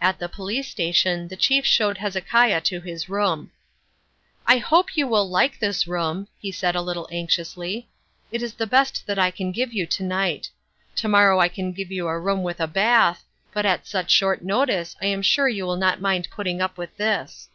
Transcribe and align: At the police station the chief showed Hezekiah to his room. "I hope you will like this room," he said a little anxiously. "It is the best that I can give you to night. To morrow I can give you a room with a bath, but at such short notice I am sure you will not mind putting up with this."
At 0.00 0.18
the 0.18 0.28
police 0.30 0.68
station 0.70 1.28
the 1.28 1.36
chief 1.36 1.66
showed 1.66 1.98
Hezekiah 1.98 2.62
to 2.62 2.80
his 2.80 3.10
room. 3.10 3.50
"I 4.46 4.56
hope 4.56 4.96
you 4.96 5.06
will 5.06 5.28
like 5.28 5.58
this 5.58 5.86
room," 5.86 6.28
he 6.38 6.50
said 6.50 6.74
a 6.74 6.80
little 6.80 7.06
anxiously. 7.12 7.86
"It 8.32 8.40
is 8.42 8.54
the 8.54 8.66
best 8.66 9.06
that 9.06 9.18
I 9.18 9.30
can 9.30 9.52
give 9.52 9.74
you 9.74 9.84
to 9.86 10.02
night. 10.02 10.48
To 10.96 11.08
morrow 11.08 11.40
I 11.40 11.48
can 11.48 11.72
give 11.72 11.92
you 11.92 12.08
a 12.08 12.18
room 12.18 12.42
with 12.42 12.58
a 12.58 12.66
bath, 12.66 13.26
but 13.52 13.66
at 13.66 13.86
such 13.86 14.10
short 14.10 14.42
notice 14.42 14.96
I 15.02 15.08
am 15.08 15.20
sure 15.20 15.46
you 15.46 15.66
will 15.66 15.76
not 15.76 16.00
mind 16.00 16.28
putting 16.30 16.62
up 16.62 16.78
with 16.78 16.96
this." 16.96 17.50